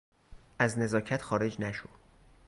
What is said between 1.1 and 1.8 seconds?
خارج